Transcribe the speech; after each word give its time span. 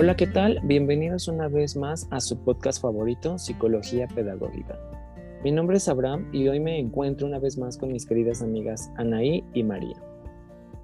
Hola, 0.00 0.16
¿qué 0.16 0.26
tal? 0.26 0.60
Bienvenidos 0.62 1.28
una 1.28 1.48
vez 1.48 1.76
más 1.76 2.08
a 2.10 2.20
su 2.20 2.38
podcast 2.38 2.80
favorito, 2.80 3.38
Psicología 3.38 4.08
Pedagógica. 4.08 4.78
Mi 5.44 5.52
nombre 5.52 5.76
es 5.76 5.90
Abraham 5.90 6.26
y 6.32 6.48
hoy 6.48 6.58
me 6.58 6.78
encuentro 6.78 7.26
una 7.26 7.38
vez 7.38 7.58
más 7.58 7.76
con 7.76 7.92
mis 7.92 8.06
queridas 8.06 8.40
amigas 8.40 8.90
Anaí 8.96 9.44
y 9.52 9.62
María. 9.62 9.96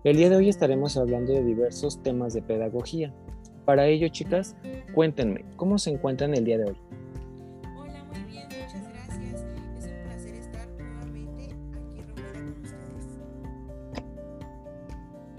El 0.04 0.18
día 0.18 0.28
de 0.28 0.36
hoy 0.36 0.50
estaremos 0.50 0.98
hablando 0.98 1.32
de 1.32 1.42
diversos 1.42 2.02
temas 2.02 2.34
de 2.34 2.42
pedagogía. 2.42 3.14
Para 3.64 3.86
ello, 3.86 4.08
chicas, 4.08 4.54
cuéntenme, 4.94 5.46
¿cómo 5.56 5.78
se 5.78 5.92
encuentran 5.92 6.34
el 6.34 6.44
día 6.44 6.58
de 6.58 6.64
hoy? 6.64 6.76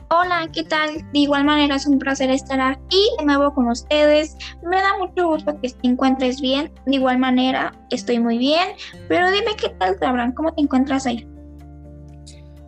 Hola, 0.09 0.49
¿qué 0.53 0.63
tal? 0.63 0.89
De 1.11 1.19
igual 1.19 1.43
manera 1.43 1.75
es 1.75 1.85
un 1.85 1.99
placer 1.99 2.29
estar 2.29 2.61
aquí 2.61 3.09
de 3.19 3.25
nuevo 3.25 3.53
con 3.53 3.67
ustedes. 3.67 4.37
Me 4.63 4.77
da 4.77 4.97
mucho 4.97 5.27
gusto 5.27 5.59
que 5.59 5.69
te 5.69 5.85
encuentres 5.85 6.39
bien. 6.39 6.71
De 6.85 6.95
igual 6.95 7.17
manera 7.17 7.73
estoy 7.89 8.17
muy 8.19 8.37
bien. 8.37 8.69
Pero 9.09 9.29
dime 9.29 9.51
qué 9.61 9.67
tal, 9.77 9.97
Abraham, 9.99 10.33
¿cómo 10.33 10.53
te 10.53 10.61
encuentras 10.61 11.05
ahí? 11.05 11.27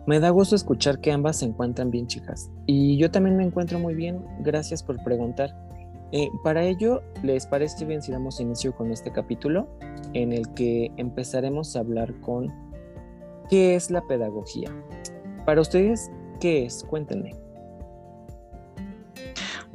Me 0.06 0.20
da 0.20 0.28
gusto 0.28 0.54
escuchar 0.54 1.00
que 1.00 1.12
ambas 1.12 1.38
se 1.38 1.46
encuentran 1.46 1.90
bien, 1.90 2.06
chicas. 2.06 2.50
Y 2.66 2.98
yo 2.98 3.10
también 3.10 3.38
me 3.38 3.44
encuentro 3.44 3.78
muy 3.78 3.94
bien. 3.94 4.22
Gracias 4.40 4.82
por 4.82 5.02
preguntar. 5.02 5.50
Eh, 6.12 6.28
para 6.44 6.62
ello, 6.64 7.00
¿les 7.22 7.46
parece 7.46 7.86
bien 7.86 8.02
si 8.02 8.12
damos 8.12 8.38
inicio 8.38 8.74
con 8.74 8.92
este 8.92 9.12
capítulo 9.12 9.66
en 10.12 10.34
el 10.34 10.46
que 10.52 10.90
empezaremos 10.98 11.74
a 11.74 11.80
hablar 11.80 12.12
con 12.20 12.52
qué 13.48 13.76
es 13.76 13.90
la 13.90 14.02
pedagogía? 14.02 14.70
Para 15.46 15.62
ustedes, 15.62 16.10
¿Qué 16.40 16.64
es? 16.64 16.84
Cuéntenme. 16.84 17.34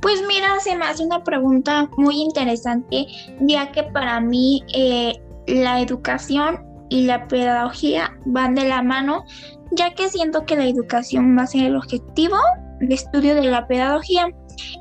Pues 0.01 0.21
mira, 0.27 0.59
se 0.59 0.75
me 0.75 0.85
hace 0.85 1.03
una 1.03 1.23
pregunta 1.23 1.89
muy 1.97 2.21
interesante, 2.21 3.07
ya 3.39 3.71
que 3.71 3.83
para 3.83 4.19
mí 4.19 4.63
eh, 4.73 5.13
la 5.47 5.79
educación 5.81 6.63
y 6.89 7.05
la 7.05 7.27
pedagogía 7.27 8.15
van 8.25 8.55
de 8.55 8.67
la 8.67 8.83
mano, 8.83 9.23
ya 9.71 9.93
que 9.93 10.09
siento 10.09 10.45
que 10.45 10.55
la 10.55 10.67
educación 10.67 11.35
va 11.37 11.43
a 11.43 11.47
ser 11.47 11.65
el 11.65 11.75
objetivo 11.75 12.37
de 12.79 12.93
estudio 12.93 13.35
de 13.35 13.49
la 13.49 13.67
pedagogía, 13.67 14.27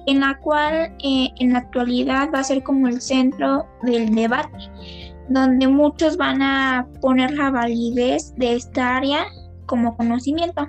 en 0.07 0.21
la 0.21 0.39
cual 0.41 0.95
eh, 1.03 1.31
en 1.39 1.53
la 1.53 1.61
actualidad 1.61 2.29
va 2.35 2.41
a 2.41 2.45
ser 2.45 2.63
como 2.63 2.89
el 2.89 3.01
centro 3.01 3.67
del 3.83 4.15
debate, 4.15 4.71
donde 5.29 5.69
muchos 5.69 6.17
van 6.17 6.43
a 6.43 6.87
poner 7.01 7.33
la 7.33 7.51
validez 7.51 8.35
de 8.37 8.55
esta 8.57 8.97
área 8.97 9.25
como 9.67 9.97
conocimiento. 9.97 10.69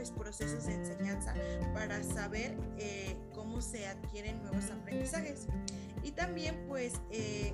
Pues 0.00 0.10
procesos 0.12 0.66
de 0.66 0.74
enseñanza 0.74 1.34
para 1.74 2.02
saber 2.02 2.56
eh, 2.78 3.16
cómo 3.34 3.60
se 3.60 3.86
adquieren 3.86 4.42
nuevos 4.42 4.70
aprendizajes 4.70 5.46
y 6.02 6.12
también 6.12 6.64
pues 6.68 6.94
eh, 7.10 7.52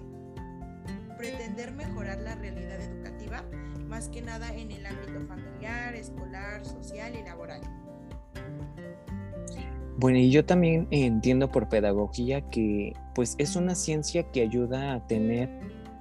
pretender 1.17 1.73
mejorar 1.73 2.19
la 2.19 2.37
realidad 2.37 2.81
educativa 2.81 3.43
más 3.89 4.09
que 4.09 4.23
nada 4.23 4.55
en 4.55 4.71
el 4.71 4.87
ámbito 4.87 5.27
familiar, 5.27 5.95
escolar, 5.95 6.65
social 6.65 7.15
y 7.17 7.23
laboral. 7.23 7.86
Bueno, 9.99 10.19
y 10.19 10.31
yo 10.31 10.45
también 10.45 10.87
entiendo 10.91 11.51
por 11.51 11.69
pedagogía 11.69 12.43
que 12.51 12.93
pues 13.15 13.35
es 13.39 13.57
una 13.57 13.75
ciencia 13.75 14.25
que 14.31 14.43
ayuda 14.43 14.93
a 14.93 15.07
tener 15.07 15.49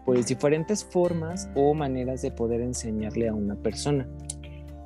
pues 0.05 0.27
diferentes 0.27 0.83
formas 0.83 1.49
o 1.55 1.73
maneras 1.73 2.21
de 2.21 2.31
poder 2.31 2.61
enseñarle 2.61 3.29
a 3.29 3.33
una 3.33 3.55
persona. 3.55 4.07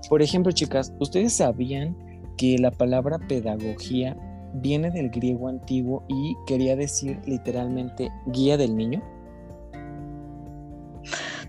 Por 0.09 0.21
ejemplo, 0.21 0.51
chicas, 0.51 0.93
¿ustedes 0.99 1.33
sabían 1.33 1.97
que 2.37 2.57
la 2.57 2.71
palabra 2.71 3.19
pedagogía 3.19 4.15
viene 4.53 4.91
del 4.91 5.09
griego 5.09 5.47
antiguo 5.47 6.03
y 6.07 6.35
quería 6.47 6.75
decir 6.75 7.19
literalmente 7.25 8.09
guía 8.27 8.57
del 8.57 8.75
niño? 8.75 9.03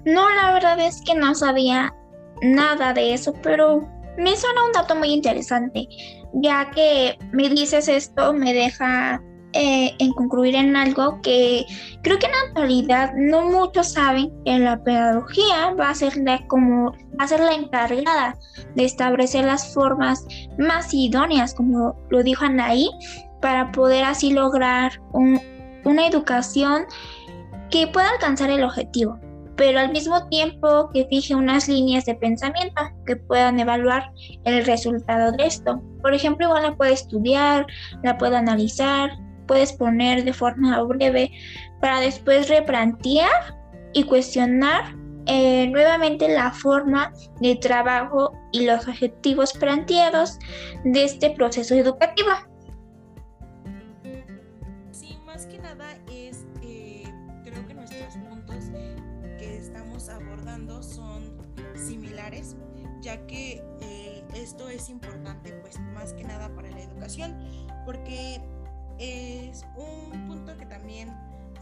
No, 0.04 0.28
la 0.34 0.52
verdad 0.52 0.78
es 0.80 1.02
que 1.02 1.14
no 1.14 1.34
sabía 1.34 1.94
nada 2.42 2.94
de 2.94 3.12
eso, 3.12 3.34
pero 3.42 3.86
me 4.16 4.36
suena 4.36 4.66
un 4.66 4.72
dato 4.72 4.94
muy 4.94 5.12
interesante, 5.12 5.88
ya 6.34 6.70
que 6.70 7.18
me 7.32 7.48
dices 7.48 7.88
esto, 7.88 8.32
me 8.32 8.52
deja 8.52 9.20
eh, 9.52 9.96
en 9.98 10.12
concluir 10.12 10.54
en 10.54 10.76
algo 10.76 11.20
que 11.22 11.66
creo 12.02 12.20
que 12.20 12.26
en 12.26 12.32
la 12.32 12.40
actualidad 12.48 13.12
no 13.16 13.42
muchos 13.42 13.92
saben 13.92 14.30
que 14.44 14.58
la 14.60 14.80
pedagogía 14.84 15.74
va 15.74 15.90
a 15.90 15.94
ser 15.94 16.16
la, 16.18 16.46
como, 16.46 16.92
va 17.18 17.24
a 17.24 17.26
ser 17.26 17.40
la 17.40 17.54
encargada 17.54 18.36
de 18.76 18.84
establecer 18.84 19.44
las 19.44 19.74
formas 19.74 20.24
más 20.58 20.94
idóneas, 20.94 21.52
como 21.52 21.96
lo 22.10 22.22
dijo 22.22 22.44
Anaí, 22.44 22.88
para 23.40 23.72
poder 23.72 24.04
así 24.04 24.32
lograr 24.32 24.92
una 25.12 26.06
educación 26.06 26.84
que 27.70 27.88
pueda 27.88 28.08
alcanzar 28.10 28.50
el 28.50 28.62
objetivo, 28.62 29.18
pero 29.60 29.78
al 29.78 29.92
mismo 29.92 30.26
tiempo 30.28 30.88
que 30.90 31.04
fije 31.04 31.34
unas 31.34 31.68
líneas 31.68 32.06
de 32.06 32.14
pensamiento 32.14 32.80
que 33.04 33.16
puedan 33.16 33.60
evaluar 33.60 34.10
el 34.44 34.64
resultado 34.64 35.32
de 35.32 35.44
esto. 35.44 35.82
Por 36.00 36.14
ejemplo, 36.14 36.46
igual 36.46 36.62
la 36.62 36.76
puede 36.76 36.94
estudiar, 36.94 37.66
la 38.02 38.16
puede 38.16 38.38
analizar, 38.38 39.10
puedes 39.46 39.74
poner 39.74 40.24
de 40.24 40.32
forma 40.32 40.82
breve 40.84 41.30
para 41.78 42.00
después 42.00 42.48
replantear 42.48 43.58
y 43.92 44.04
cuestionar 44.04 44.96
eh, 45.26 45.66
nuevamente 45.66 46.26
la 46.34 46.52
forma 46.52 47.12
de 47.42 47.54
trabajo 47.56 48.32
y 48.52 48.64
los 48.64 48.88
objetivos 48.88 49.52
planteados 49.52 50.38
de 50.84 51.04
este 51.04 51.32
proceso 51.32 51.74
educativo. 51.74 52.30
Sí, 54.90 55.18
más 55.26 55.44
que 55.44 55.58
nada 55.58 55.98
es, 56.10 56.46
eh, 56.62 57.04
creo 57.44 57.66
que 57.66 57.74
nuestros 57.74 58.16
puntos 58.16 58.70
que 59.40 59.56
estamos 59.56 60.10
abordando 60.10 60.82
son 60.82 61.22
similares, 61.74 62.56
ya 63.00 63.26
que 63.26 63.64
eh, 63.80 64.22
esto 64.34 64.68
es 64.68 64.90
importante, 64.90 65.52
pues 65.62 65.80
más 65.94 66.12
que 66.12 66.24
nada 66.24 66.54
para 66.54 66.70
la 66.70 66.82
educación, 66.82 67.34
porque 67.86 68.42
es 68.98 69.64
un 69.76 70.26
punto 70.26 70.54
que 70.58 70.66
también 70.66 71.10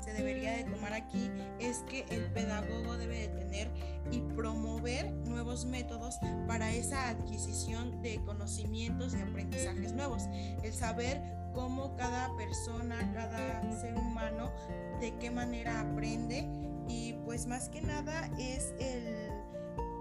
se 0.04 0.12
debería 0.12 0.56
de 0.56 0.64
tomar 0.64 0.92
aquí 0.92 1.30
es 1.60 1.84
que 1.88 2.04
el 2.10 2.24
pedagogo 2.32 2.96
debe 2.96 3.28
de 3.28 3.28
tener 3.28 3.70
y 4.10 4.20
promover 4.34 5.12
nuevos 5.12 5.64
métodos 5.64 6.16
para 6.48 6.72
esa 6.72 7.10
adquisición 7.10 8.02
de 8.02 8.20
conocimientos 8.24 9.14
y 9.14 9.20
aprendizajes 9.20 9.92
nuevos. 9.92 10.24
El 10.62 10.72
saber 10.72 11.22
cómo 11.58 11.90
cada 11.96 12.36
persona, 12.36 12.96
cada 13.12 13.60
ser 13.80 13.96
humano, 13.96 14.52
de 15.00 15.12
qué 15.18 15.28
manera 15.28 15.80
aprende 15.80 16.48
y 16.88 17.14
pues 17.24 17.48
más 17.48 17.68
que 17.68 17.80
nada 17.80 18.30
es 18.38 18.74
el 18.78 19.32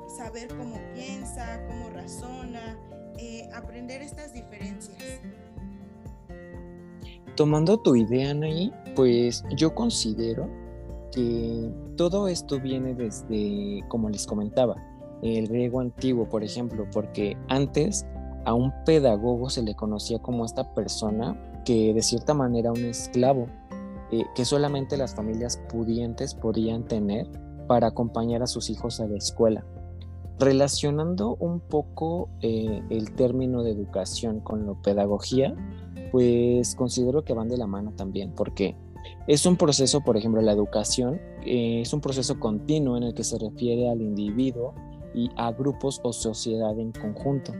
saber 0.07 0.49
cómo 0.49 0.79
piensa, 0.93 1.65
cómo 1.67 1.89
razona, 1.89 2.77
eh, 3.17 3.49
aprender 3.55 4.03
estas 4.03 4.33
diferencias. 4.33 5.19
Tomando 7.35 7.79
tu 7.79 7.95
idea, 7.95 8.31
Anaí, 8.31 8.71
pues 8.95 9.43
yo 9.55 9.73
considero 9.73 10.47
que 11.11 11.71
todo 11.95 12.27
esto 12.27 12.59
viene 12.59 12.93
desde, 12.93 13.83
como 13.87 14.09
les 14.09 14.27
comentaba, 14.27 14.75
el 15.23 15.47
griego 15.47 15.79
antiguo, 15.79 16.29
por 16.29 16.43
ejemplo, 16.43 16.87
porque 16.91 17.35
antes 17.47 18.05
a 18.47 18.53
un 18.53 18.71
pedagogo 18.85 19.49
se 19.49 19.61
le 19.61 19.75
conocía 19.75 20.19
como 20.19 20.45
esta 20.45 20.73
persona 20.73 21.35
que 21.65 21.93
de 21.93 22.01
cierta 22.01 22.33
manera 22.33 22.71
un 22.71 22.85
esclavo, 22.85 23.47
eh, 24.09 24.23
que 24.35 24.45
solamente 24.45 24.95
las 24.95 25.15
familias 25.15 25.57
pudientes 25.69 26.33
podían 26.33 26.85
tener 26.85 27.27
para 27.67 27.87
acompañar 27.87 28.41
a 28.41 28.47
sus 28.47 28.69
hijos 28.69 29.01
a 29.01 29.07
la 29.07 29.17
escuela. 29.17 29.65
Relacionando 30.39 31.35
un 31.41 31.59
poco 31.59 32.29
eh, 32.39 32.81
el 32.89 33.13
término 33.15 33.63
de 33.63 33.71
educación 33.71 34.39
con 34.39 34.65
la 34.65 34.81
pedagogía, 34.81 35.53
pues 36.13 36.73
considero 36.75 37.25
que 37.25 37.33
van 37.33 37.49
de 37.49 37.57
la 37.57 37.67
mano 37.67 37.91
también, 37.97 38.31
porque 38.33 38.77
es 39.27 39.45
un 39.45 39.57
proceso, 39.57 39.99
por 40.05 40.15
ejemplo, 40.15 40.41
la 40.41 40.53
educación 40.53 41.19
eh, 41.45 41.81
es 41.81 41.91
un 41.91 41.99
proceso 41.99 42.39
continuo 42.39 42.95
en 42.95 43.03
el 43.03 43.13
que 43.13 43.25
se 43.25 43.37
refiere 43.37 43.89
al 43.89 44.01
individuo 44.01 44.73
y 45.17 45.31
a 45.35 45.51
grupos 45.51 45.99
o 46.03 46.13
sociedad 46.13 46.77
en 46.79 46.91
conjunto, 46.91 47.51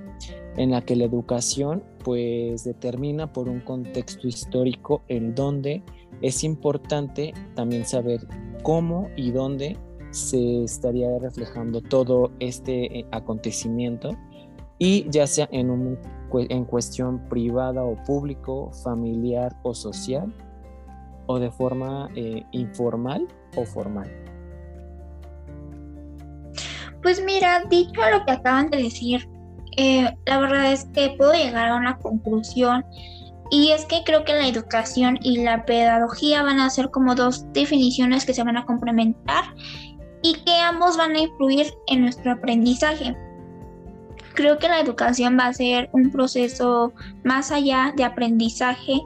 en 0.57 0.69
la 0.71 0.81
que 0.81 0.95
la 0.95 1.05
educación 1.05 1.83
pues 2.03 2.63
determina 2.63 3.33
por 3.33 3.49
un 3.49 3.61
contexto 3.61 4.27
histórico 4.27 5.01
en 5.07 5.33
donde 5.33 5.81
es 6.21 6.43
importante 6.43 7.33
también 7.55 7.83
saber 7.83 8.27
cómo 8.61 9.09
y 9.15 9.31
dónde 9.31 9.75
se 10.11 10.63
estaría 10.63 11.17
reflejando 11.17 11.81
todo 11.81 12.31
este 12.39 12.99
eh, 12.99 13.05
acontecimiento 13.11 14.11
y 14.77 15.09
ya 15.09 15.25
sea 15.25 15.49
en, 15.51 15.71
un, 15.71 15.97
en 16.31 16.65
cuestión 16.65 17.27
privada 17.27 17.83
o 17.83 17.95
público, 18.03 18.71
familiar 18.83 19.57
o 19.63 19.73
social, 19.73 20.31
o 21.25 21.39
de 21.39 21.49
forma 21.49 22.09
eh, 22.15 22.43
informal 22.51 23.27
o 23.55 23.65
formal? 23.65 24.26
Pues 27.07 27.23
mira, 27.23 27.63
dicho 27.69 28.01
lo 28.11 28.25
que 28.25 28.33
acaban 28.33 28.69
de 28.69 28.83
decir, 28.83 29.29
eh, 29.77 30.13
la 30.25 30.39
verdad 30.39 30.73
es 30.73 30.89
que 30.93 31.15
puedo 31.17 31.31
llegar 31.31 31.69
a 31.69 31.75
una 31.75 31.97
conclusión 31.99 32.83
y 33.49 33.71
es 33.71 33.85
que 33.85 34.03
creo 34.03 34.25
que 34.25 34.33
la 34.33 34.45
educación 34.45 35.17
y 35.21 35.37
la 35.37 35.63
pedagogía 35.63 36.43
van 36.43 36.59
a 36.59 36.69
ser 36.69 36.89
como 36.89 37.15
dos 37.15 37.45
definiciones 37.53 38.25
que 38.25 38.33
se 38.33 38.43
van 38.43 38.57
a 38.57 38.65
complementar 38.65 39.45
y 40.21 40.33
que 40.33 40.53
ambos 40.55 40.97
van 40.97 41.15
a 41.15 41.19
influir 41.19 41.73
en 41.87 42.01
nuestro 42.01 42.33
aprendizaje. 42.33 43.15
Creo 44.33 44.57
que 44.57 44.67
la 44.67 44.81
educación 44.81 45.37
va 45.39 45.45
a 45.45 45.53
ser 45.53 45.89
un 45.93 46.11
proceso 46.11 46.91
más 47.23 47.53
allá 47.53 47.93
de 47.95 48.03
aprendizaje 48.03 48.99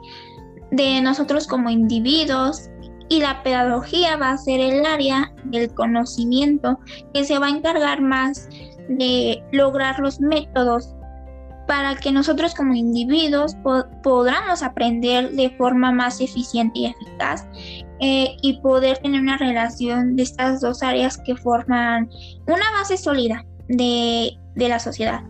de 0.72 1.00
nosotros 1.02 1.46
como 1.46 1.70
individuos 1.70 2.68
y 3.08 3.20
la 3.20 3.42
pedagogía 3.42 4.16
va 4.16 4.30
a 4.30 4.38
ser 4.38 4.60
el 4.60 4.84
área 4.86 5.32
del 5.44 5.72
conocimiento 5.74 6.78
que 7.12 7.24
se 7.24 7.38
va 7.38 7.46
a 7.46 7.50
encargar 7.50 8.00
más 8.00 8.48
de 8.88 9.42
lograr 9.52 9.98
los 9.98 10.20
métodos 10.20 10.94
para 11.66 11.94
que 11.94 12.12
nosotros 12.12 12.54
como 12.54 12.74
individuos 12.74 13.56
podamos 14.02 14.62
aprender 14.62 15.30
de 15.32 15.50
forma 15.50 15.92
más 15.92 16.20
eficiente 16.20 16.80
y 16.80 16.86
eficaz 16.86 17.46
eh, 18.00 18.36
y 18.42 18.60
poder 18.60 18.98
tener 18.98 19.20
una 19.20 19.38
relación 19.38 20.16
de 20.16 20.24
estas 20.24 20.60
dos 20.60 20.82
áreas 20.82 21.18
que 21.18 21.36
forman 21.36 22.10
una 22.46 22.70
base 22.72 22.96
sólida 22.96 23.46
de, 23.68 24.36
de 24.54 24.68
la 24.68 24.80
sociedad. 24.80 25.22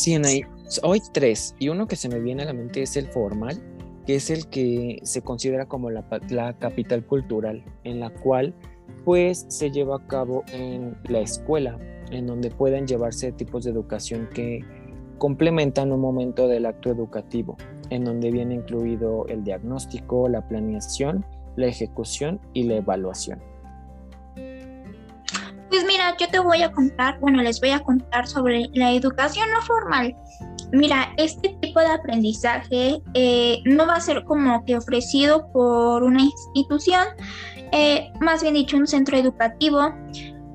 Sí, 0.00 0.14
Anaí. 0.14 0.46
Hoy 0.82 1.02
tres, 1.12 1.54
y 1.58 1.68
uno 1.68 1.86
que 1.86 1.94
se 1.94 2.08
me 2.08 2.20
viene 2.20 2.44
a 2.44 2.46
la 2.46 2.54
mente 2.54 2.80
es 2.80 2.96
el 2.96 3.08
formal, 3.08 3.60
que 4.06 4.14
es 4.14 4.30
el 4.30 4.46
que 4.46 4.98
se 5.02 5.20
considera 5.20 5.66
como 5.66 5.90
la, 5.90 6.06
la 6.30 6.54
capital 6.54 7.04
cultural, 7.04 7.62
en 7.84 8.00
la 8.00 8.08
cual 8.08 8.54
pues 9.04 9.44
se 9.48 9.70
lleva 9.70 9.96
a 9.96 10.06
cabo 10.06 10.42
en 10.54 10.96
la 11.06 11.20
escuela, 11.20 11.78
en 12.10 12.26
donde 12.26 12.50
pueden 12.50 12.86
llevarse 12.86 13.30
tipos 13.32 13.64
de 13.64 13.72
educación 13.72 14.30
que 14.32 14.64
complementan 15.18 15.92
un 15.92 16.00
momento 16.00 16.48
del 16.48 16.64
acto 16.64 16.88
educativo, 16.88 17.58
en 17.90 18.04
donde 18.04 18.30
viene 18.30 18.54
incluido 18.54 19.26
el 19.26 19.44
diagnóstico, 19.44 20.30
la 20.30 20.48
planeación, 20.48 21.26
la 21.56 21.66
ejecución 21.66 22.40
y 22.54 22.62
la 22.62 22.76
evaluación. 22.76 23.49
Pues 25.80 25.90
mira, 25.90 26.14
yo 26.18 26.28
te 26.28 26.38
voy 26.38 26.60
a 26.60 26.70
contar, 26.70 27.18
bueno, 27.20 27.40
les 27.40 27.58
voy 27.58 27.70
a 27.70 27.80
contar 27.80 28.26
sobre 28.26 28.68
la 28.74 28.92
educación 28.92 29.48
no 29.50 29.62
formal. 29.62 30.14
Mira, 30.72 31.14
este 31.16 31.56
tipo 31.62 31.80
de 31.80 31.86
aprendizaje 31.86 33.00
eh, 33.14 33.62
no 33.64 33.86
va 33.86 33.94
a 33.94 34.00
ser 34.02 34.24
como 34.24 34.62
que 34.66 34.76
ofrecido 34.76 35.50
por 35.52 36.02
una 36.02 36.20
institución, 36.20 37.06
eh, 37.72 38.12
más 38.20 38.42
bien 38.42 38.52
dicho 38.52 38.76
un 38.76 38.86
centro 38.86 39.16
educativo 39.16 39.94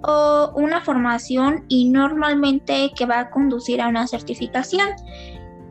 o 0.03 0.51
una 0.57 0.81
formación 0.81 1.65
y 1.69 1.89
normalmente 1.89 2.91
que 2.95 3.07
va 3.07 3.21
a 3.21 3.29
conducir 3.31 3.81
a 3.81 3.87
una 3.87 4.05
certificación. 4.05 4.89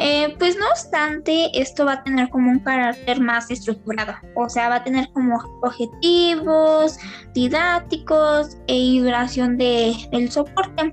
Eh, 0.01 0.35
pues 0.39 0.57
no 0.57 0.67
obstante, 0.71 1.51
esto 1.59 1.85
va 1.85 1.93
a 1.93 2.03
tener 2.03 2.29
como 2.31 2.51
un 2.51 2.59
carácter 2.59 3.21
más 3.21 3.51
estructurado, 3.51 4.15
o 4.35 4.49
sea, 4.49 4.69
va 4.69 4.77
a 4.77 4.85
tener 4.85 5.09
como 5.13 5.37
objetivos 5.63 6.99
didácticos 7.33 8.57
e 8.67 9.01
duración 9.01 9.57
de, 9.57 9.95
del 10.11 10.31
soporte. 10.31 10.91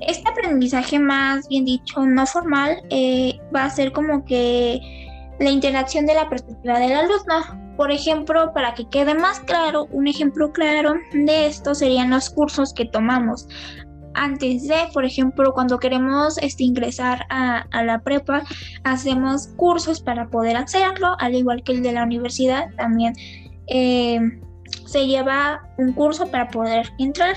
Este 0.00 0.28
aprendizaje 0.28 0.98
más 0.98 1.48
bien 1.48 1.64
dicho 1.64 2.04
no 2.04 2.26
formal 2.26 2.82
eh, 2.90 3.40
va 3.54 3.64
a 3.64 3.70
ser 3.70 3.92
como 3.92 4.24
que 4.26 4.80
la 5.38 5.50
interacción 5.50 6.04
de 6.04 6.14
la 6.14 6.28
perspectiva 6.28 6.78
del 6.78 6.92
alumno. 6.92 7.64
Por 7.76 7.90
ejemplo, 7.90 8.52
para 8.52 8.74
que 8.74 8.88
quede 8.88 9.14
más 9.14 9.40
claro, 9.40 9.86
un 9.90 10.06
ejemplo 10.06 10.52
claro 10.52 10.94
de 11.12 11.46
esto 11.46 11.74
serían 11.74 12.10
los 12.10 12.30
cursos 12.30 12.72
que 12.72 12.84
tomamos. 12.84 13.48
Antes 14.14 14.68
de, 14.68 14.76
por 14.92 15.04
ejemplo, 15.04 15.52
cuando 15.52 15.78
queremos 15.78 16.38
este, 16.38 16.64
ingresar 16.64 17.26
a, 17.30 17.66
la 17.84 18.00
prepa, 18.00 18.42
hacemos 18.84 19.48
cursos 19.56 20.00
para 20.00 20.28
poder 20.28 20.56
hacerlo, 20.56 21.16
al 21.18 21.34
igual 21.34 21.62
que 21.62 21.72
el 21.72 21.82
de 21.82 21.92
la 21.92 22.04
universidad, 22.04 22.72
también 22.76 23.14
eh, 23.66 24.20
se 24.86 25.06
lleva 25.06 25.68
un 25.78 25.92
curso 25.92 26.30
para 26.30 26.48
poder 26.48 26.88
entrar. 26.98 27.36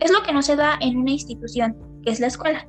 Es 0.00 0.10
lo 0.10 0.22
que 0.22 0.32
no 0.32 0.42
se 0.42 0.56
da 0.56 0.78
en 0.80 0.98
una 0.98 1.10
institución, 1.10 1.76
que 2.04 2.10
es 2.10 2.20
la 2.20 2.26
escuela. 2.26 2.66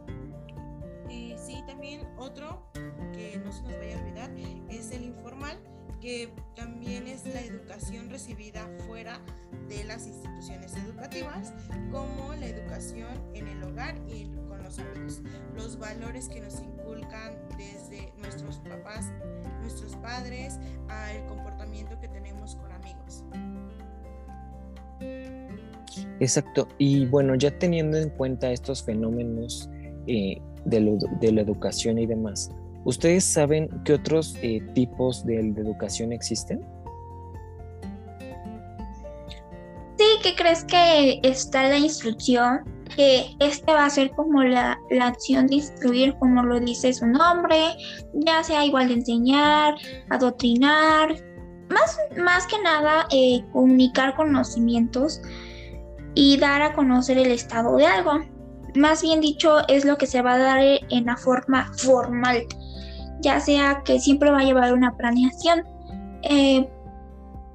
Recibida 8.10 8.70
fuera 8.88 9.20
de 9.68 9.84
las 9.86 10.06
instituciones 10.06 10.76
educativas, 10.76 11.54
como 11.92 12.34
la 12.36 12.48
educación 12.48 13.10
en 13.34 13.48
el 13.48 13.64
hogar 13.64 13.96
y 14.08 14.26
con 14.48 14.62
los 14.64 14.80
amigos. 14.80 15.22
Los 15.56 15.80
valores 15.80 16.28
que 16.28 16.42
nos 16.42 16.60
inculcan 16.62 17.38
desde 17.58 18.14
nuestros 18.18 18.58
papás, 18.60 19.12
nuestros 19.62 19.96
padres, 19.98 20.60
al 20.90 21.26
comportamiento 21.28 22.00
que 22.00 22.08
tenemos 22.10 22.56
con 22.56 22.72
amigos. 22.72 23.24
Exacto. 26.20 26.68
Y 26.78 27.06
bueno, 27.06 27.36
ya 27.36 27.58
teniendo 27.58 27.98
en 27.98 28.10
cuenta 28.10 28.52
estos 28.52 28.84
fenómenos 28.84 29.70
eh, 30.08 30.40
de, 30.66 31.32
la 31.32 31.42
educación 31.42 31.98
y 31.98 32.06
demás, 32.06 32.52
¿ustedes 32.86 33.24
saben 33.24 33.70
qué 33.86 33.94
otros 33.94 34.36
eh, 34.42 34.62
tipos 34.74 35.26
de, 35.26 35.40
educación 35.40 36.12
existen? 36.12 36.62
Que 40.24 40.36
crees 40.36 40.64
que 40.66 41.20
está 41.24 41.64
la 41.64 41.78
instrucción, 41.78 42.60
que 42.96 43.36
este 43.40 43.74
va 43.74 43.86
a 43.86 43.90
ser 43.90 44.12
como 44.12 44.44
la, 44.44 44.78
acción 45.02 45.48
de 45.48 45.56
instruir, 45.56 46.16
como 46.20 46.44
lo 46.44 46.60
dice 46.60 46.94
su 46.94 47.08
nombre, 47.08 47.76
ya 48.14 48.44
sea 48.44 48.64
igual 48.66 48.90
de 48.90 48.96
enseñar, 48.96 49.76
adoctrinar, 50.10 51.16
más, 51.70 51.98
más 52.18 52.46
que 52.48 52.62
nada 52.62 53.08
eh, 53.12 53.44
comunicar 53.52 54.16
conocimientos 54.16 55.22
y 56.14 56.38
dar 56.38 56.62
a 56.62 56.74
conocer 56.74 57.18
el 57.18 57.32
estado 57.32 57.76
de 57.78 57.88
algo. 57.88 58.20
Más 58.76 59.02
bien 59.02 59.22
dicho, 59.22 59.68
es 59.68 59.86
lo 59.86 59.98
que 59.98 60.06
se 60.06 60.22
va 60.22 60.34
a 60.34 60.38
dar 60.38 60.60
en 60.62 61.06
la 61.06 61.18
forma 61.18 61.72
formal, 61.78 62.46
ya 63.22 63.40
sea 63.40 63.82
que 63.84 64.00
siempre 64.00 64.30
va 64.30 64.40
a 64.40 64.44
llevar 64.44 64.74
una 64.74 64.96
planeación. 64.96 65.64
Eh, 66.24 66.70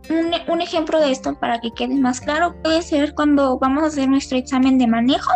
un, 0.08 0.60
ejemplo 0.60 1.00
de 1.00 1.10
esto, 1.10 1.38
para 1.38 1.60
que 1.60 1.70
quede 1.72 1.94
más 1.94 2.20
claro, 2.20 2.54
puede 2.62 2.82
ser 2.82 3.14
cuando 3.14 3.58
vamos 3.58 3.82
a 3.82 3.86
hacer 3.86 4.08
nuestro 4.08 4.38
examen 4.38 4.78
de 4.78 4.86
manejo. 4.86 5.30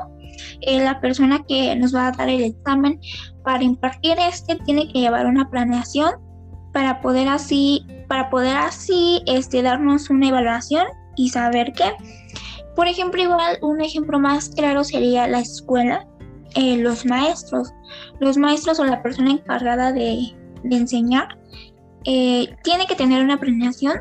Eh, 0.63 0.83
la 0.83 1.01
persona 1.01 1.43
que 1.49 1.75
nos 1.77 1.95
va 1.95 2.09
a 2.09 2.13
dar 2.13 2.29
el 2.29 2.43
examen 2.43 3.01
para 3.45 3.63
impartir 3.63 4.17
este 4.19 4.57
tiene 4.65 4.91
que 4.93 5.01
llevar 5.01 5.27
una 5.27 5.49
planeación 5.51 6.13
para 6.73 7.01
poder 7.01 7.29
así, 7.29 7.87
para 8.09 8.31
poder 8.31 8.57
así 8.57 9.23
este, 9.27 9.63
darnos 9.63 10.11
una 10.11 10.29
evaluación 10.29 10.87
y 11.17 11.31
saber 11.31 11.73
qué 11.73 11.93
por 12.81 12.89
ejemplo, 12.89 13.21
igual 13.21 13.59
un 13.61 13.83
ejemplo 13.83 14.19
más 14.19 14.49
claro 14.49 14.85
sería 14.85 15.27
la 15.27 15.41
escuela, 15.41 16.07
eh, 16.55 16.79
los 16.79 17.05
maestros. 17.05 17.75
Los 18.21 18.39
maestros 18.39 18.79
o 18.81 18.85
la 18.85 19.03
persona 19.03 19.33
encargada 19.33 19.93
de, 19.93 20.35
enseñar 20.65 21.39
eh, 22.07 22.49
tiene 22.63 22.87
que 22.87 22.95
tener 22.95 23.23
una 23.23 23.39
planeación 23.39 24.01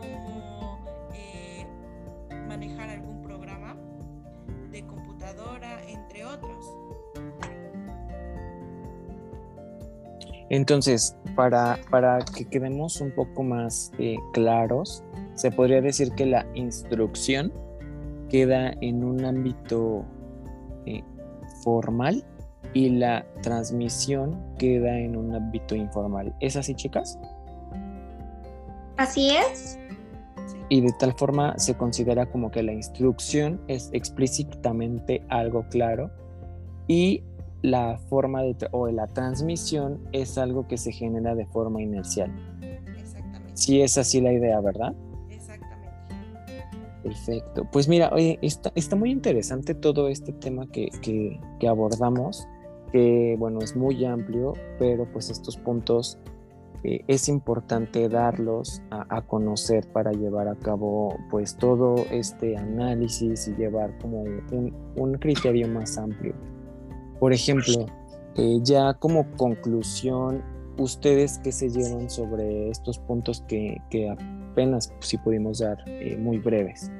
cómo 0.00 0.78
eh, 1.14 1.66
manejar 2.48 2.90
algún 2.90 3.22
programa 3.22 3.76
de 4.70 4.86
computadora, 4.86 5.82
entre 5.88 6.24
otros. 6.24 6.64
Entonces, 10.50 11.16
para, 11.36 11.78
para 11.90 12.18
que 12.36 12.44
quedemos 12.44 13.00
un 13.00 13.12
poco 13.12 13.44
más 13.44 13.92
eh, 13.98 14.16
claros, 14.32 15.04
se 15.34 15.50
podría 15.52 15.80
decir 15.80 16.10
que 16.12 16.26
la 16.26 16.44
instrucción 16.54 17.52
queda 18.28 18.72
en 18.80 19.04
un 19.04 19.24
ámbito 19.24 20.04
eh, 20.86 21.04
formal 21.62 22.24
y 22.74 22.90
la 22.90 23.24
transmisión 23.42 24.40
queda 24.58 24.98
en 24.98 25.16
un 25.16 25.34
ámbito 25.34 25.74
informal. 25.74 26.34
¿Es 26.40 26.56
así, 26.56 26.74
chicas? 26.74 27.18
Así 28.96 29.30
es. 29.30 29.78
Y 30.70 30.80
de 30.80 30.92
tal 30.98 31.12
forma 31.14 31.58
se 31.58 31.74
considera 31.76 32.26
como 32.26 32.50
que 32.50 32.62
la 32.62 32.72
instrucción 32.72 33.60
es 33.66 33.90
explícitamente 33.92 35.22
algo 35.28 35.66
claro 35.68 36.10
y 36.86 37.22
la 37.62 37.98
forma 38.08 38.42
de 38.42 38.56
o 38.70 38.88
la 38.88 39.06
transmisión 39.08 40.00
es 40.12 40.38
algo 40.38 40.66
que 40.66 40.78
se 40.78 40.92
genera 40.92 41.34
de 41.34 41.44
forma 41.46 41.82
inercial. 41.82 42.30
Exactamente. 42.96 43.52
Sí 43.54 43.82
es 43.82 43.98
así 43.98 44.20
la 44.20 44.32
idea, 44.32 44.60
¿verdad? 44.60 44.94
Exactamente. 45.28 46.14
Perfecto. 47.02 47.68
Pues 47.70 47.88
mira, 47.88 48.10
oye, 48.12 48.38
está, 48.40 48.72
está 48.74 48.96
muy 48.96 49.10
interesante 49.10 49.74
todo 49.74 50.08
este 50.08 50.32
tema 50.32 50.66
que, 50.68 50.88
que, 51.02 51.38
que 51.58 51.68
abordamos, 51.68 52.46
que 52.92 53.36
bueno, 53.38 53.58
es 53.60 53.76
muy 53.76 54.04
amplio, 54.04 54.54
pero 54.78 55.04
pues 55.12 55.30
estos 55.30 55.56
puntos 55.56 56.18
eh, 56.84 57.04
es 57.08 57.28
importante 57.28 58.08
darlos 58.08 58.82
a, 58.90 59.16
a, 59.16 59.22
conocer 59.22 59.86
para 59.92 60.12
llevar 60.12 60.48
a 60.48 60.56
cabo 60.56 61.16
pues 61.30 61.56
todo 61.56 61.96
este 62.10 62.56
análisis 62.56 63.48
y 63.48 63.54
llevar 63.54 63.96
como 63.98 64.22
un, 64.22 64.74
un 64.96 65.14
criterio 65.14 65.68
más 65.68 65.98
amplio. 65.98 66.34
Por 67.18 67.34
ejemplo, 67.34 67.86
eh, 68.36 68.58
ya 68.62 68.94
como 68.94 69.30
conclusión, 69.36 70.42
¿ustedes 70.78 71.38
qué 71.44 71.52
se 71.52 71.68
llevan 71.68 72.08
sobre 72.08 72.70
estos 72.70 72.98
puntos 72.98 73.44
que, 73.48 73.76
que 73.90 74.08
apenas 74.08 74.92
si 75.00 75.18
pudimos 75.18 75.58
dar 75.58 75.76
eh, 75.86 76.16
muy 76.16 76.38
breves? 76.38 76.90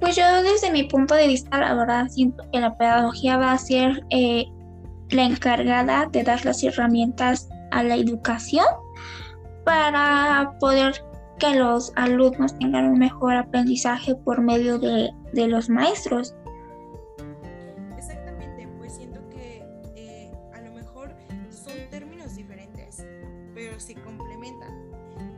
Pues 0.00 0.16
yo 0.16 0.24
desde 0.42 0.70
mi 0.72 0.84
punto 0.84 1.14
de 1.14 1.28
vista, 1.28 1.58
la 1.58 1.74
verdad, 1.74 2.08
siento 2.08 2.42
que 2.52 2.60
la 2.60 2.76
pedagogía 2.76 3.36
va 3.36 3.52
a 3.52 3.58
ser 3.58 4.04
eh, 4.10 4.46
la 5.10 5.24
encargada 5.24 6.06
de 6.10 6.22
dar 6.22 6.44
las 6.44 6.62
herramientas 6.64 7.48
a 7.70 7.82
la 7.82 7.96
educación 7.96 8.66
para 9.64 10.56
poder 10.60 10.94
que 11.38 11.54
los 11.54 11.92
alumnos 11.96 12.56
tengan 12.58 12.86
un 12.86 12.98
mejor 12.98 13.34
aprendizaje 13.34 14.14
por 14.14 14.40
medio 14.40 14.78
de, 14.78 15.10
de 15.32 15.48
los 15.48 15.70
maestros. 15.70 16.34
Exactamente, 17.96 18.68
pues 18.78 18.94
siento 18.94 19.26
que 19.30 19.64
eh, 19.96 20.30
a 20.52 20.60
lo 20.60 20.72
mejor 20.72 21.14
son 21.50 21.74
términos 21.90 22.34
diferentes, 22.36 23.06
pero 23.54 23.80
se 23.80 23.94
complementan, 23.94 24.90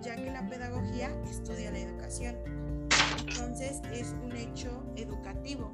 ya 0.02 0.16
que 0.16 0.30
la 0.30 0.46
pedagogía 0.48 1.10
estudia 1.30 1.70
la 1.70 1.78
educación. 1.78 2.36
Entonces 3.28 3.80
es 3.92 4.14
un 4.24 4.32
hecho 4.36 4.82
educativo. 4.96 5.70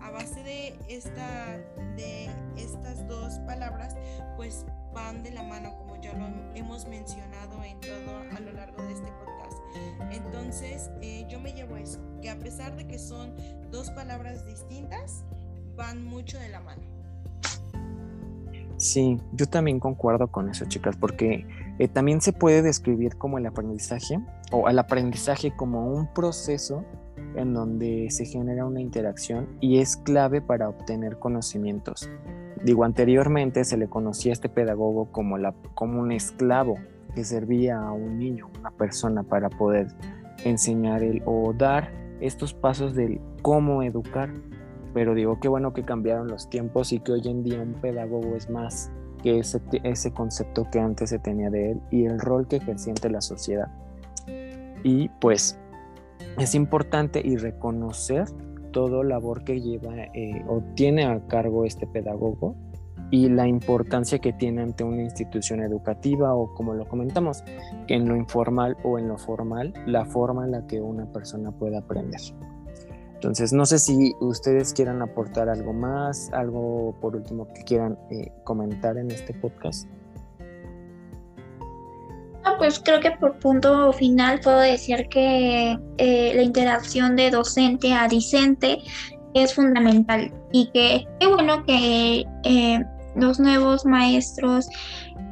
A 0.00 0.10
base 0.10 0.42
de, 0.42 0.78
esta, 0.88 1.58
de 1.96 2.30
estas 2.56 3.06
dos 3.08 3.38
palabras, 3.40 3.96
pues 4.36 4.64
van 4.92 5.22
de 5.22 5.30
la 5.32 5.42
mano, 5.42 5.76
ya 6.00 6.12
lo 6.14 6.26
hemos 6.54 6.86
mencionado 6.86 7.62
en 7.64 7.80
todo 7.80 8.36
a 8.36 8.40
lo 8.40 8.52
largo 8.52 8.82
de 8.82 8.92
este 8.92 9.10
podcast. 9.12 9.58
Entonces, 10.12 10.90
eh, 11.00 11.26
yo 11.28 11.40
me 11.40 11.52
llevo 11.52 11.76
eso, 11.76 12.00
que 12.22 12.30
a 12.30 12.38
pesar 12.38 12.76
de 12.76 12.86
que 12.86 12.98
son 12.98 13.34
dos 13.70 13.90
palabras 13.90 14.46
distintas, 14.46 15.24
van 15.76 16.04
mucho 16.04 16.38
de 16.38 16.48
la 16.48 16.60
mano. 16.60 16.82
Sí, 18.76 19.20
yo 19.32 19.46
también 19.46 19.80
concuerdo 19.80 20.28
con 20.28 20.48
eso, 20.48 20.64
chicas, 20.66 20.96
porque 20.96 21.44
eh, 21.78 21.88
también 21.88 22.20
se 22.20 22.32
puede 22.32 22.62
describir 22.62 23.16
como 23.16 23.38
el 23.38 23.46
aprendizaje 23.46 24.20
o 24.52 24.68
el 24.68 24.78
aprendizaje 24.78 25.54
como 25.54 25.92
un 25.92 26.12
proceso 26.14 26.84
en 27.34 27.54
donde 27.54 28.08
se 28.10 28.24
genera 28.24 28.64
una 28.64 28.80
interacción 28.80 29.48
y 29.60 29.78
es 29.78 29.96
clave 29.96 30.40
para 30.40 30.68
obtener 30.68 31.18
conocimientos. 31.18 32.08
Digo, 32.62 32.84
anteriormente 32.84 33.64
se 33.64 33.76
le 33.76 33.88
conocía 33.88 34.32
a 34.32 34.34
este 34.34 34.48
pedagogo 34.48 35.10
como, 35.12 35.38
la, 35.38 35.54
como 35.74 36.00
un 36.00 36.12
esclavo 36.12 36.76
que 37.14 37.24
servía 37.24 37.80
a 37.80 37.92
un 37.92 38.18
niño, 38.18 38.50
una 38.58 38.70
persona 38.70 39.22
para 39.22 39.48
poder 39.48 39.88
enseñar 40.44 41.02
el, 41.02 41.22
o 41.24 41.52
dar 41.52 41.92
estos 42.20 42.54
pasos 42.54 42.94
del 42.94 43.20
cómo 43.42 43.82
educar. 43.82 44.30
Pero 44.94 45.14
digo, 45.14 45.38
qué 45.40 45.48
bueno 45.48 45.72
que 45.72 45.84
cambiaron 45.84 46.28
los 46.28 46.48
tiempos 46.48 46.92
y 46.92 47.00
que 47.00 47.12
hoy 47.12 47.22
en 47.26 47.42
día 47.42 47.60
un 47.60 47.74
pedagogo 47.74 48.36
es 48.36 48.48
más 48.50 48.90
que 49.22 49.38
ese, 49.40 49.60
ese 49.84 50.12
concepto 50.12 50.68
que 50.70 50.80
antes 50.80 51.10
se 51.10 51.18
tenía 51.18 51.50
de 51.50 51.72
él 51.72 51.80
y 51.90 52.06
el 52.06 52.18
rol 52.18 52.46
que 52.48 52.56
ejercía 52.56 52.92
ante 52.92 53.10
la 53.10 53.20
sociedad. 53.20 53.68
Y 54.82 55.08
pues 55.20 55.58
es 56.38 56.54
importante 56.54 57.20
y 57.24 57.36
reconocer 57.36 58.26
todo 58.72 59.02
labor 59.02 59.44
que 59.44 59.60
lleva 59.60 59.94
eh, 60.14 60.44
o 60.48 60.62
tiene 60.74 61.04
a 61.04 61.20
cargo 61.26 61.64
este 61.64 61.86
pedagogo 61.86 62.54
y 63.10 63.28
la 63.28 63.48
importancia 63.48 64.18
que 64.18 64.32
tiene 64.32 64.62
ante 64.62 64.84
una 64.84 65.02
institución 65.02 65.62
educativa 65.62 66.34
o 66.34 66.54
como 66.54 66.74
lo 66.74 66.86
comentamos, 66.88 67.42
que 67.86 67.94
en 67.94 68.08
lo 68.08 68.16
informal 68.16 68.76
o 68.84 68.98
en 68.98 69.08
lo 69.08 69.16
formal, 69.16 69.72
la 69.86 70.04
forma 70.04 70.44
en 70.44 70.52
la 70.52 70.66
que 70.66 70.80
una 70.80 71.10
persona 71.10 71.50
puede 71.50 71.78
aprender. 71.78 72.20
Entonces, 73.14 73.52
no 73.52 73.66
sé 73.66 73.78
si 73.78 74.14
ustedes 74.20 74.72
quieran 74.72 75.02
aportar 75.02 75.48
algo 75.48 75.72
más, 75.72 76.30
algo 76.32 76.94
por 77.00 77.16
último 77.16 77.48
que 77.52 77.64
quieran 77.64 77.98
eh, 78.10 78.30
comentar 78.44 78.96
en 78.96 79.10
este 79.10 79.34
podcast. 79.34 79.88
Pues 82.58 82.80
creo 82.84 83.00
que 83.00 83.12
por 83.12 83.38
punto 83.38 83.92
final 83.92 84.40
puedo 84.40 84.58
decir 84.58 85.08
que 85.08 85.78
eh, 85.98 86.32
la 86.34 86.42
interacción 86.42 87.14
de 87.14 87.30
docente 87.30 87.92
a 87.92 88.08
discente 88.08 88.78
es 89.34 89.54
fundamental 89.54 90.32
y 90.52 90.70
que 90.72 91.06
qué 91.20 91.26
bueno 91.28 91.64
que 91.64 92.24
eh, 92.44 92.84
los 93.14 93.38
nuevos 93.38 93.84
maestros 93.84 94.68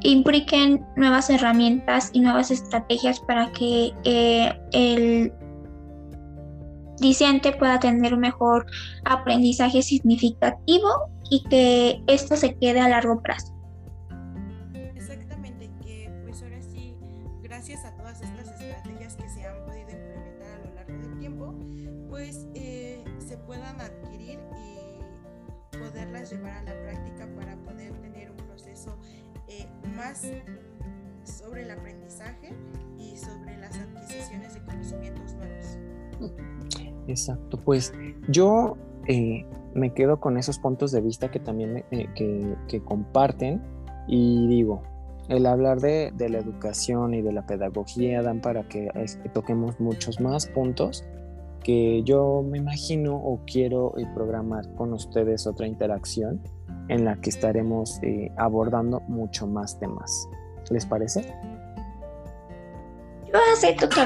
impliquen 0.02 0.86
nuevas 0.96 1.28
herramientas 1.30 2.10
y 2.12 2.20
nuevas 2.20 2.50
estrategias 2.50 3.18
para 3.20 3.50
que 3.52 3.92
eh, 4.04 4.52
el 4.72 5.32
discente 7.00 7.52
pueda 7.52 7.80
tener 7.80 8.14
un 8.14 8.20
mejor 8.20 8.66
aprendizaje 9.04 9.82
significativo 9.82 10.88
y 11.30 11.42
que 11.44 12.00
esto 12.06 12.36
se 12.36 12.56
quede 12.56 12.80
a 12.80 12.88
largo 12.88 13.20
plazo. 13.20 13.55
Poderlas 26.26 26.30
llevar 26.30 26.56
a 26.56 26.62
la 26.62 26.82
práctica 26.82 27.28
para 27.36 27.56
poder 27.56 27.92
tener 28.00 28.30
un 28.30 28.36
proceso 28.36 28.96
eh, 29.48 29.66
más 29.96 30.26
sobre 31.24 31.62
el 31.62 31.70
aprendizaje 31.70 32.52
y 32.98 33.16
sobre 33.16 33.56
las 33.58 33.78
adquisiciones 33.78 34.54
de 34.54 34.60
conocimientos 34.62 35.34
nuevos. 35.34 35.78
Exacto, 37.08 37.58
pues 37.64 37.92
yo 38.28 38.76
eh, 39.06 39.44
me 39.74 39.92
quedo 39.92 40.18
con 40.20 40.36
esos 40.36 40.58
puntos 40.58 40.92
de 40.92 41.00
vista 41.00 41.30
que 41.30 41.40
también 41.40 41.84
eh, 41.90 42.08
que, 42.14 42.56
que, 42.68 42.80
comparten 42.80 43.62
y 44.08 44.46
digo, 44.48 44.82
el 45.28 45.46
hablar 45.46 45.80
de, 45.80 46.12
de, 46.16 46.28
la 46.28 46.38
educación 46.38 47.14
y 47.14 47.22
de 47.22 47.32
la 47.32 47.46
pedagogía 47.46 48.22
dan 48.22 48.40
para 48.40 48.68
que, 48.68 48.88
es, 48.94 49.16
que 49.16 49.28
toquemos 49.28 49.78
muchos 49.80 50.20
más 50.20 50.46
puntos 50.46 51.04
que 51.66 52.04
yo 52.04 52.44
me 52.48 52.58
imagino 52.58 53.16
o 53.16 53.40
quiero 53.44 53.92
eh, 53.98 54.06
programar 54.14 54.72
con 54.76 54.92
ustedes 54.92 55.48
otra 55.48 55.66
interacción 55.66 56.40
en 56.88 57.04
la 57.04 57.16
que 57.16 57.28
estaremos 57.28 57.98
eh, 58.04 58.30
abordando 58.36 59.00
mucho 59.08 59.48
más 59.48 59.76
temas. 59.80 60.28
¿Les 60.70 60.86
parece? 60.86 61.22
Yo 63.26 63.32
acepto 63.52 63.88
tu, 63.88 63.96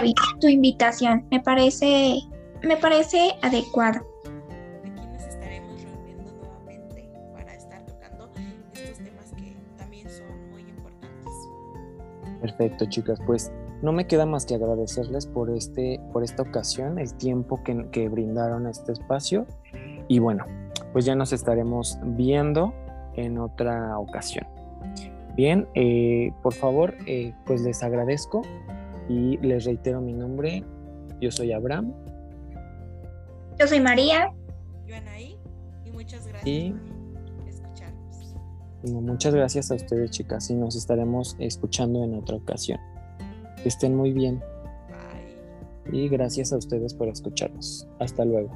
tu 0.41 0.49
invitación, 0.49 1.27
me 1.31 1.39
parece 1.41 2.17
me 2.63 2.79
parece 2.79 3.35
adecuado. 3.43 4.01
Aquí 4.83 5.07
nos 5.13 5.23
estaremos 5.23 5.83
reuniendo 5.83 6.33
nuevamente 6.33 7.11
para 7.35 7.55
estar 7.55 7.85
tocando 7.85 8.31
estos 8.73 9.05
temas 9.05 9.33
que 9.37 9.55
también 9.77 10.09
son 10.09 10.51
muy 10.51 10.63
importantes. 10.63 11.35
Perfecto, 12.41 12.87
chicas. 12.87 13.21
Pues 13.27 13.53
no 13.83 13.93
me 13.93 14.07
queda 14.07 14.27
más 14.27 14.47
que 14.47 14.55
agradecerles 14.55 15.27
por, 15.27 15.51
este, 15.51 16.01
por 16.13 16.23
esta 16.23 16.43
ocasión, 16.43 16.99
el 16.99 17.15
tiempo 17.15 17.63
que, 17.63 17.89
que 17.91 18.09
brindaron 18.09 18.67
a 18.67 18.71
este 18.71 18.93
espacio. 18.93 19.47
Y 20.09 20.19
bueno, 20.19 20.45
pues 20.93 21.05
ya 21.05 21.15
nos 21.15 21.33
estaremos 21.33 21.99
viendo 22.03 22.75
en 23.15 23.39
otra 23.39 23.99
ocasión. 23.99 24.47
Bien, 25.37 25.69
eh, 25.75 26.33
por 26.43 26.55
favor, 26.55 26.95
eh, 27.07 27.33
pues 27.47 27.63
les 27.63 27.83
agradezco 27.83 28.43
y 29.09 29.37
les 29.39 29.65
reitero 29.65 30.01
mi 30.01 30.13
nombre. 30.13 30.65
Yo 31.21 31.31
soy 31.31 31.53
Abraham 31.53 31.93
yo 33.61 33.67
soy 33.67 33.79
María. 33.79 34.33
Yo 34.87 34.97
Anaí. 34.97 35.37
Y 35.85 35.91
muchas 35.91 36.27
gracias 36.27 36.47
y, 36.47 36.73
por 36.73 37.47
escucharnos. 37.47 38.35
Muchas 38.85 39.35
gracias 39.35 39.71
a 39.71 39.75
ustedes, 39.75 40.11
chicas, 40.13 40.49
y 40.49 40.55
nos 40.55 40.77
estaremos 40.77 41.37
escuchando 41.39 42.03
en 42.03 42.15
otra 42.15 42.37
ocasión. 42.37 42.81
Que 43.63 43.69
estén 43.69 43.95
muy 43.97 44.13
bien. 44.13 44.43
Bye. 44.89 45.99
Y 45.99 46.09
gracias 46.09 46.53
a 46.53 46.57
ustedes 46.57 46.95
por 46.95 47.09
escucharnos. 47.09 47.87
Hasta 47.99 48.25
luego. 48.25 48.51